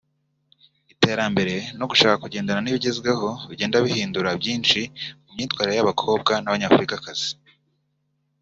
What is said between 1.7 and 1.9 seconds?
no